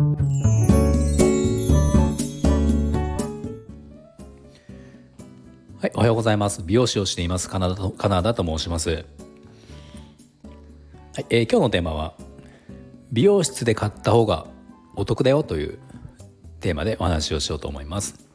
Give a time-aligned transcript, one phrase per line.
[0.00, 0.06] は
[5.84, 6.62] い、おはようございます。
[6.64, 7.50] 美容師をしています。
[7.50, 8.90] カナダとカナダと申します。
[8.90, 9.04] はい、
[11.28, 12.14] えー、今日のテーマは
[13.12, 14.46] 美容室で買った方が
[14.96, 15.78] お得だよという
[16.60, 18.26] テーマでお話をしようと思います。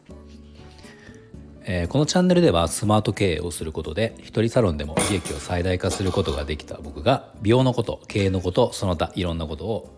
[1.63, 9.95] えー、このチャンネルではスマート経営をすることで一人サロンでも利益を最大化することができた僕が美容のこと経営のことその他いろんなことを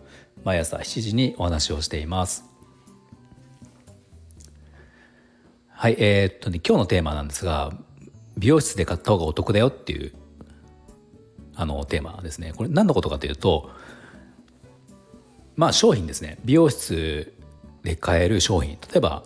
[0.48, 2.46] 毎朝7時にお話をしています。
[5.68, 7.74] はいえー、っとね今日のテーマなんですが
[8.38, 10.14] 美容室で買った方がお得だよっていう
[11.54, 12.54] あのテーマですね。
[12.56, 13.70] これ何のことかというと
[15.54, 16.38] まあ商品ですね。
[16.46, 17.34] 美容室
[17.82, 18.78] で買える商品。
[18.90, 19.24] 例えば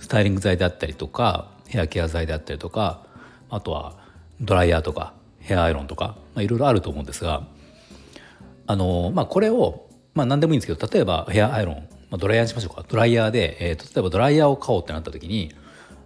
[0.00, 3.06] スタイリング剤であったりとかヘアケア剤であったりとか
[3.50, 3.94] あとは
[4.40, 7.46] ドライヤーとかヘアアイロンとか、まあ、いろいろあると思うんですが
[8.66, 11.82] あの、まあ、これを、まあ、何でもいいんですけど例えばヘアアイロン、ま
[12.12, 12.84] あ、ドライヤーにしましょうか。
[12.88, 15.54] ドライヤーで、えー、例えばドライヤーを買おうってなった時に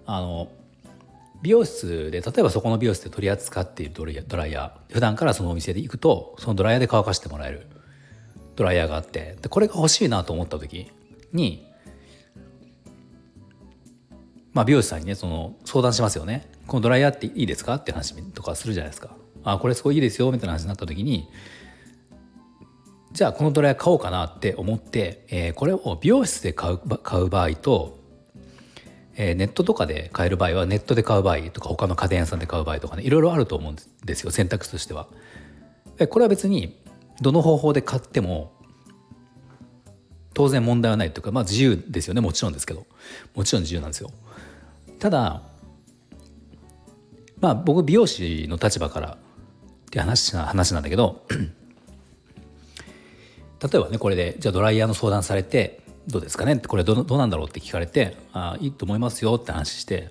[0.07, 0.49] あの
[1.43, 7.67] 美容室で例えばそこの美容室で取り扱っているドライヤードライヤー普段からそのお店で行くとそのドライヤーで乾かしてもらえる。
[8.57, 9.37] ドライヤーがあって。
[9.43, 10.91] でこれが欲しいなと思った時
[11.33, 11.67] に
[14.55, 19.11] まあ、美容師さんにねその相談しますよね「このドライヤーっていいですか?」って話とかするじゃないですか
[19.43, 21.29] 「あこれすごいいいですよ」みたいな話になった時に
[23.15, 28.01] じゃあこのドライヤー買おうかなって思って、えー、これを美容室で買う買う場合と、
[29.15, 35.07] えー、ネットとかで買える場合はネットで買う場合とか他の家電屋さんで買う場合とかねいろいろあると思うんですよ選択肢としては。
[36.11, 36.83] これは別に
[37.21, 38.51] どの方法で買っても
[40.35, 42.85] 当然問題はないというかまあ自由ですよねもちろんですけど
[43.37, 44.11] もちろん自由なんですよ。
[44.99, 45.41] ただ
[47.39, 49.17] まあ僕美容師の立場からっ
[49.93, 51.25] て話話なんだけど
[53.65, 56.53] 例えばねこれでじゃあドライヤーの相談されてどうですかね？
[56.53, 60.11] ってこれどどうなんだろうって聞かれてあいいと思いますよって話して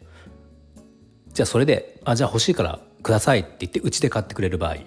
[1.33, 4.77] じゃあそれであじゃあ欲しいからくださいって言ってうちで買ってくれる場合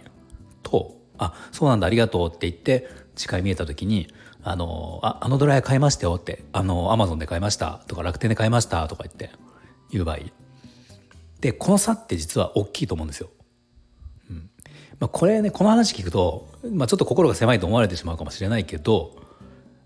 [0.64, 4.08] とあそうなんだありがとうって言って次回見えた時に
[4.42, 9.30] あのああのドライヤー買いましたよってあのアマゾンで買いましたとか楽天で買いましたとか言って
[9.92, 10.18] いう場合
[11.40, 13.30] でこの差って実は大きいと思うんですよ。
[14.98, 19.16] まあ、これねこの話聞くと、まあ、ちょっと心が狭いと思われてしまうかもしれないけど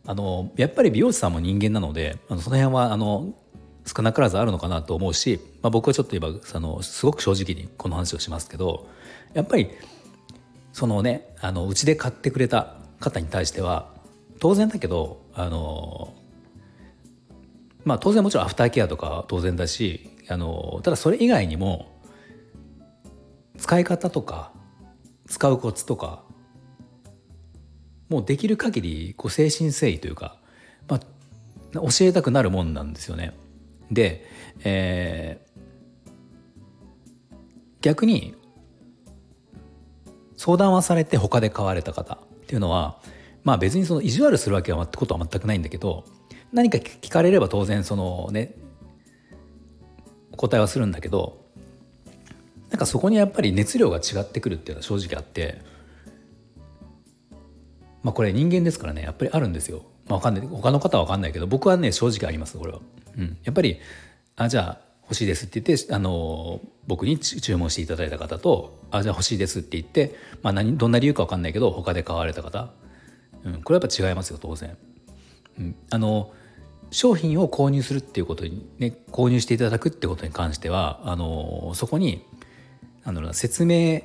[0.06, 3.34] あのやっぱり美容師さんも人間なのであのその辺はあの
[3.86, 8.88] 少なからずあるのかなと思うし、まあ、僕はちょっと今あのすごく正直にこの話をしますけど
[9.34, 9.70] やっぱり
[10.72, 13.88] そのねあのうちで買ってくれた方に対しては
[14.38, 16.14] 当然だけどあの
[17.84, 22.00] まあ当然もちろんアフターケアとか当然だしあのただそれ以外にも
[23.58, 24.52] 使い方とか
[25.30, 26.24] 使うコツとか
[28.08, 30.36] もうできる限りこり精神誠意というか、
[30.88, 31.00] まあ、
[31.74, 33.32] 教えたくなるもんなんですよね。
[33.92, 34.26] で、
[34.64, 36.10] えー、
[37.80, 38.34] 逆に
[40.36, 42.98] 相談はされて他で買われた方っていうのは
[43.44, 46.04] まあ別にその意地悪するわけはことは全くないんだけど
[46.52, 48.56] 何か聞かれれば当然そのね
[50.36, 51.39] 答えはするんだけど
[52.80, 55.60] かそこにやっぱり熱量が違ってくるっていうのは正直あって
[58.02, 59.82] まあこれ人間ですからねやっぱりあるんですよ。
[60.06, 62.80] まあ、わかんない他の方は分かんないけど僕はね正直ありますこれは。
[63.16, 63.78] うん、やっぱり
[64.36, 72.70] あじゃあ欲しいですって言ってあの僕に注文していただいた方とあじゃあ欲しいですって言って、まあ何、どんな理由か分かんないけど他で買われた方、
[73.44, 74.76] うん、これはやっぱ違いますよ当然。
[75.58, 76.32] うん、あの
[76.90, 82.24] 商品を購入するっていうことにね購入していただくってことに関してはあのそこに
[83.04, 84.02] なんだろうな説明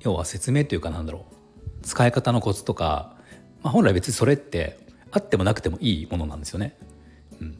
[0.00, 1.34] 要は説明というかなんだろう
[1.82, 3.16] 使い方のコツとか、
[3.62, 4.78] まあ、本来別にそれって
[5.10, 6.76] あってもなくてもいいものなんですよね。
[7.40, 7.58] うん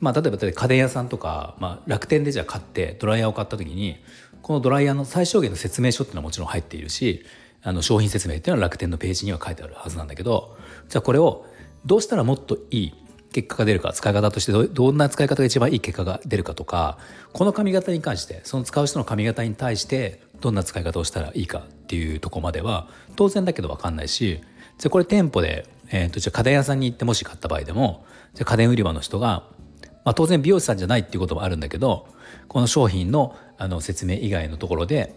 [0.00, 3.96] まあ、例えば家電屋さんとか、まあ、楽天でじゃあ買ってドライヤーを買った時に
[4.42, 7.24] このドライヤーの最小限の説明書っていうのはもちろん入っているし
[7.62, 10.56] あの商品説明っていうのは楽天のページには書いてあるはずなんだけど
[10.88, 11.46] じゃあこれを
[11.84, 12.94] どうしたらもっといい
[13.32, 16.98] 結果が出るか使い方としてどんな使い方が一番いい結果が出るかとか
[17.32, 24.40] この髪型に関してその使う人の髪型に対してどんな使い方をしたらいいかっていうとこまでは当然だけど分かんないし
[24.78, 28.04] じゃこれ店舗で、えー、とじゃ家電屋さんに行ってもし買った場合でも
[28.34, 29.44] じゃ家電売り場の人が、
[30.04, 32.08] まあ、当然美容師さんじゃないっていうこともあるんだけど
[32.48, 35.14] この商品のあの説明以外のところで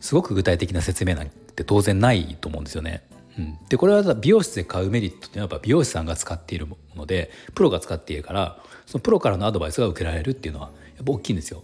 [0.00, 3.04] すごく具体的な説明なんて当然ないと思うんですよね。
[3.38, 11.62] うん、でこれは美容室で買うメリットっていうのは美容師さんが使っているものでプロが使っているからそのプロからのアドバイスが受けられるっていうのはやっぱ大きいんですよ。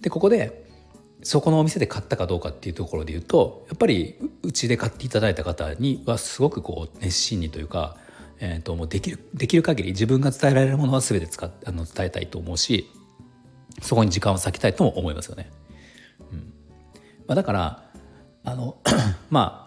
[0.00, 0.64] でここで
[1.22, 7.96] そこのお店で買ったかどうかっていうところで言うとやっぱりうちで買っていただいた方にはすごくこう熱心にというか
[8.40, 12.90] えー、ともうできるできる限り自分が伝えられるものは全て使っあの伝えたいと思うし
[13.80, 15.50] そこに時間を割きたいとも思いますよね。
[16.32, 16.52] うん
[17.26, 17.84] まあ、だから
[18.44, 18.76] あの
[19.30, 19.63] まあ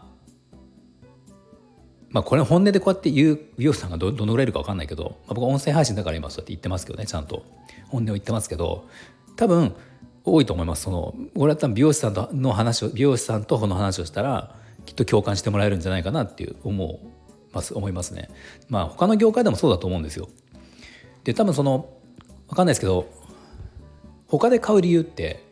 [2.09, 7.43] まあこれ本音でこうやって言う美容師さんがどどのぐらいいるか分かんないけど、まあ、僕は音声配信だから今そうやって言ってますけどねちゃんと
[7.89, 8.87] 本音を言ってますけど
[9.35, 9.75] 多分
[10.23, 14.55] 多いと思いますその俺は多分美容師さんとの話を美容師さんとこの話をしたら
[14.85, 16.99] きっと共感してもらえるんじゃないかなっていう思う
[17.53, 18.29] ます思いますね。
[18.69, 20.29] まあ他の業界でもそうだと思うんですよ。
[21.23, 21.89] で多分その
[22.49, 23.07] 分かんないですけど
[24.27, 25.43] 他で買う理由って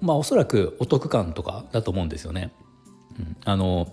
[0.00, 2.52] まあおそらくお得感とかだと思うんですよね。
[3.18, 3.92] うん、あの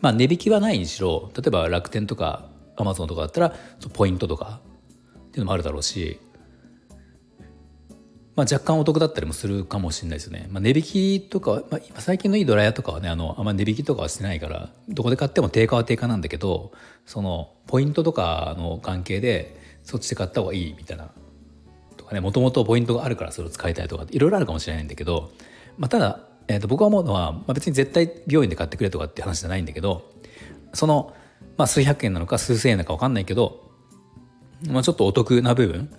[0.00, 2.46] まあ値引きはないにしろ例えば楽天とか
[2.76, 3.54] アマゾンとかだったら
[3.92, 4.60] ポイントとか
[5.16, 6.20] っていうのもあるだろうし
[8.38, 10.46] まあ、若干お得だったりもするかもしれないですよね。
[10.48, 16.70] まあ、値引きとか、まあ、今最近のいいドライヤーとかはねあのあんま値引きとかはしてないからどこで買っても定価は定価なんだけど
[17.04, 21.10] そのポイントとかの関係でそっちで買った方がいいみたいな
[21.96, 25.32] とかねもともとポイントがあるからそれを使いたいとかいろいろあるかもしれないんだけど、
[25.76, 30.10] まあ、ただ、えー、と僕は思うのは、まあ、別に絶対病院で買ってくれとかって話じゃないんだけど
[30.72, 31.14] その、
[31.56, 33.70] まあ、数百円なのか数千円なのか分かんないけど、
[34.66, 35.90] まあ、ちょっとお得な部分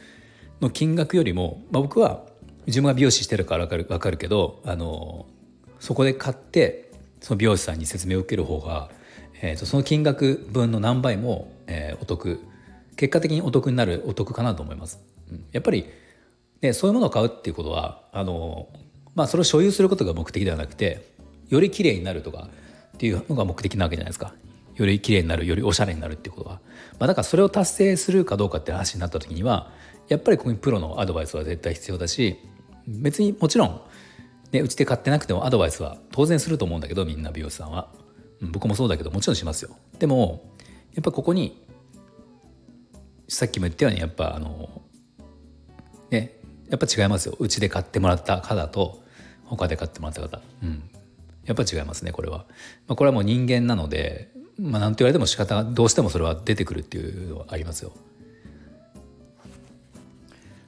[0.59, 2.25] の金額よりも、まあ、僕は
[2.65, 5.27] 自分が美容師してるから分かる分かるけどあの
[5.79, 6.91] そこで買って
[7.21, 8.89] その美容師さんに説明を受ける方が、
[9.41, 12.39] えーと、その金額分の何倍も、えー、お得
[12.95, 14.99] 結果的にお得になるお得かなと思います。
[15.31, 15.85] うん、やっぱり、
[16.61, 18.67] ね、そういうものを買うっていうことはあの、
[19.19, 21.11] まあ、それを所有することが目的ではなくて
[21.49, 22.47] より綺麗になるとか
[22.95, 24.33] っていうのが目的なわけじゃないですか。
[24.75, 26.61] より綺麗になるよりおしゃれになるっていうことは、
[26.99, 29.73] まあ、だからそれを達成するかどうかって話になった時には
[30.07, 32.37] やっぱりここにプロのアドバイスは絶対必要だし
[32.87, 33.81] 別にもちろん、
[34.53, 37.89] ね、うちで買ってなくてもアドバイスは当然すると思うんだけどみんな美容師さんは、
[38.41, 39.71] うん、僕もそうだけどもちろんしますよ。
[39.99, 40.49] でも
[40.93, 41.61] やっぱここに
[43.27, 44.81] さっきも言ったようにやっぱあの
[46.09, 46.39] ね
[46.69, 47.35] やっぱ違いますよ。
[47.37, 49.08] うちで買ってもらった方と
[49.49, 50.41] 他で買ってもらった方。
[50.63, 50.89] うん。
[51.45, 52.45] やっぱ違いますねこれは、
[52.87, 54.29] まあ、これはもう人間なので
[54.59, 57.91] まあ何と言われても仕方がどうしてもそれは出てくるっていうのはありますよ。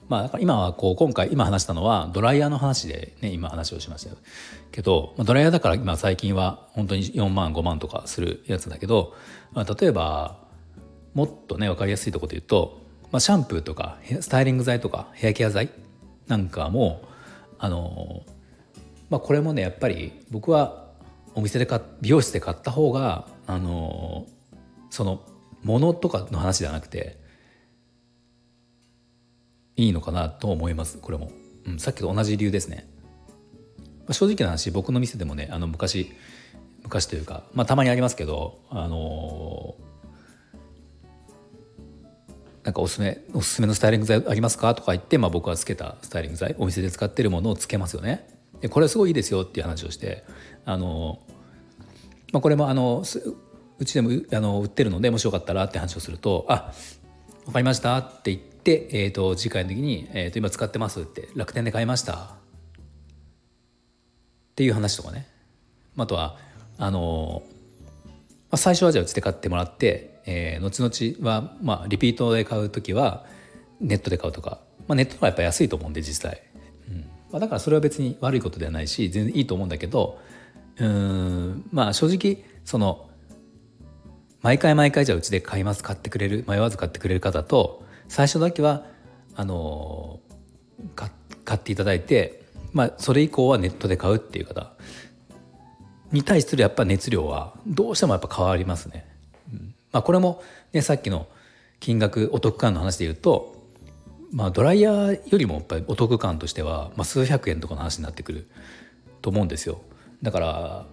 [0.09, 4.13] まあ、今はこう今回今話したのはドライヤーの話でね今話をしました
[4.69, 9.15] けどまあドライヤーだから今最近は本当に4万5万とかするやつだけど、
[9.53, 10.37] まあ、例えば
[11.13, 12.81] もっとね分かりやすいところで言うと、
[13.11, 15.69] まあ、シャンプーとかスタイリング剤とかヘアケア剤
[16.27, 17.03] なんかも
[17.61, 18.23] あの、
[19.11, 20.87] まあ、これもねやっぱり僕は
[21.35, 24.25] お店で買美容室で買った方があの
[24.89, 25.21] その
[25.63, 27.17] ものとかの話ではなくて
[29.75, 31.29] いいのかなと思いますこれも、
[31.65, 32.89] うん、さっきと同じ理由ですね、
[33.99, 36.09] まあ、正直な話僕の店でもねあの昔
[36.83, 44.73] 昔というか、まあ、たまにありますけどあのー、なんかおすすめおすすめのスタイリング剤ありますか？
[44.73, 48.30] とか言って、まあ、僕はつけたスタイリング剤お店で使ってるものをつけますよね。
[48.61, 50.23] でこれすごいいいですよっていう話をして
[50.65, 51.19] あの、
[52.31, 53.03] まあ、これもあの
[53.79, 56.71] うちでもあの売ってるのでもしよかったらって話をすると「あ
[57.45, 62.27] 分かりました」って言って、えーと、次回の時に、えーと「今使ってます」って「楽天で買いました」っ
[64.55, 65.27] ていう話とかね。
[65.97, 66.37] あとは
[66.77, 67.43] あの
[68.51, 73.25] まあ、最初はじゃあうちで買ってもらって、えー、後々は、まあ、リピートで買う時は
[73.79, 76.43] ネットで買うとか、まあ、ネットはやっぱ安いと思うんで実際、
[77.31, 80.19] まあ、だからそれは別に悪いことではないし全然いいと思うんだけど
[80.77, 83.09] うんまあ正直その
[84.41, 88.85] 毎回毎回じゃあうちで買います買ってくれる迷わず買ってくれる方と最初だけは
[89.35, 90.19] あの
[90.95, 94.73] 買っていただいて、まあ、それ以降はネットで買うっていう方
[96.11, 99.07] に対するやっぱ熱量はどうしてもやっぱ変わりますね。
[99.53, 100.41] うんまあ、これも、
[100.73, 101.27] ね、さっきの
[101.79, 103.50] 金額お得感の話で言うと、
[104.31, 108.49] まあ、ドライヤーよりもやっぱりお得感としては、まあ、数百円とかの話になってくる
[109.21, 109.81] と思うんですよ。
[110.21, 110.85] だから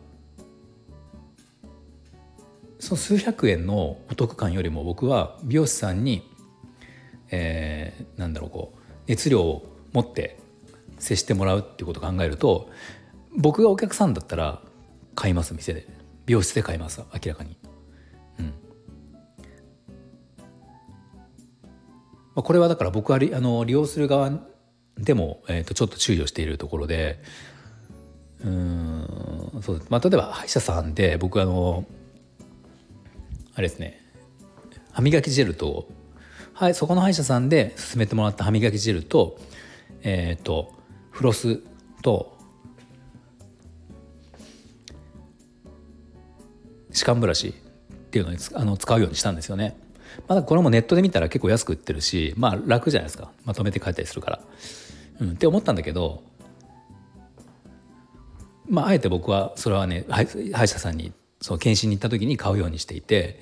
[2.80, 6.28] その数百円のお得感よりも僕は美容師さんに
[7.30, 10.38] えー、なんだろうこう熱量を持って
[10.98, 12.70] 接してもらうっていうことを考えると
[13.36, 14.62] 僕がお客さんだったら
[15.14, 15.86] 買います店で
[16.26, 17.56] 美容室で買います明らかに。
[22.40, 24.30] あ、これはだから僕はあの利用する側
[24.96, 27.20] でも、えー、とちょっと注意をしているところで
[28.44, 31.84] うんそう、まあ、例えば歯医者さんで僕あの
[33.54, 34.00] あれですね
[34.92, 35.88] 歯磨きジェルと
[36.58, 39.38] はい、そこの歯医者さんで勧めてもらった歯磨きジェルと,、
[40.02, 40.74] えーと、
[41.12, 41.60] フロス
[42.02, 42.36] と
[46.90, 47.52] 歯間ブラシっ
[48.10, 49.76] ていうのにあの使うようにしたんですよね。
[50.26, 54.40] まだこれもネットで見たら結構安く売ってるしまあ楽じゃないですかまとめて書いたりするから。
[55.20, 56.22] うん、って思ったんだけど
[58.68, 63.40] まああえて僕はそれはね歯医者さんにその検診に行った時に買うようにしていて、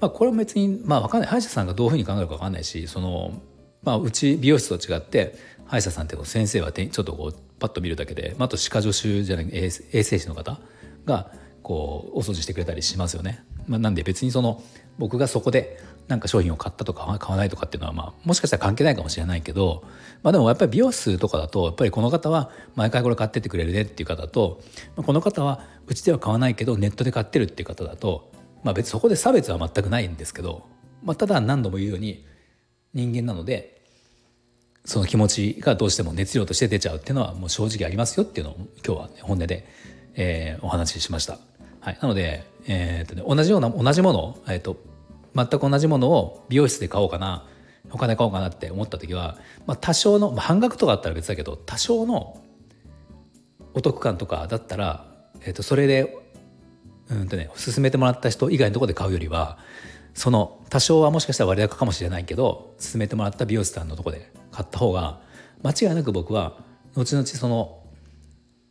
[0.00, 3.40] まあ、これも別にまあ分かんない歯医者さんがどういうふうに考えるか分かんないしその、
[3.82, 5.34] まあ、うち美容室と違って
[5.66, 10.58] 歯医者さんって先生はちょっとこうパッと見るだけで、まあ、あと歯科助手じゃない衛生士の方
[11.04, 11.30] が
[11.62, 13.44] こうお掃除してくれたりしますよね。
[13.66, 14.62] まあ、なんで別にその
[14.98, 15.78] 僕がそこで
[16.10, 19.84] なんか商品を買ったとか買わないとかっていうのはまあもしかしたら関係ないかもしれないけど、
[20.24, 24.60] まあ、でもやっぱり美容室とかだとやっぱりこの方は毎回これ買ってってくれるねっていう方と、
[24.96, 28.32] ま、この方はうちでは買わないけどネットで買ってるっていう方だと、
[28.64, 30.66] まあ、別にそこで差別は全くないんですけど、
[31.04, 32.26] まあ、ただ何度も言うように
[32.92, 33.80] 人間なので
[34.84, 39.64] その気持ちがどうしても熱量として出ちゃうっていうのはもう正直ありますよっていうのを今日は、ね、本音で、
[40.14, 41.38] えー、お話ししました。
[41.80, 44.76] はい、なので、えーとね、同じような同じもの、えーと、
[45.34, 47.46] 全く同じものを美容室で買おうかな
[47.88, 52.40] 他で買おうかなって思った時は、まあ、多少の、まあ、半額とかあったら別だけど多少の
[53.74, 55.06] お得感とかだったら、
[55.42, 56.16] えー、とそれで
[57.08, 59.58] うんとね勧めてもらった人以外のところで買うよりは
[60.14, 65.20] その多少はもしかしたら割高かもしれないけど勧めてもらった美容師さんのとこで買った方が
[65.62, 66.58] 間違いなく僕は
[66.94, 67.79] 後々その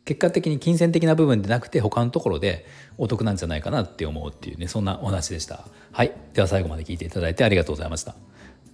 [0.04, 2.66] 結果的に金銭的な部分でなくて他のところで
[2.98, 5.64] お得なんじゃないかなって思うっていうねそんなお話でした。
[5.92, 6.12] はい。
[6.34, 8.14] では最後まで聞いていただいてありがとうございました。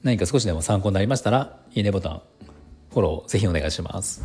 [0.03, 2.23] 何か少しでも参考になりましたらいいねボタン
[2.91, 4.23] フォローぜひお願いします。